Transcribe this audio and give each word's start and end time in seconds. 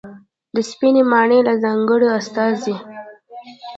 د 0.55 0.57
سپینې 0.69 1.03
ماڼۍ 1.11 1.39
له 1.47 1.53
ځانګړې 1.63 2.07
استازي 2.17 2.75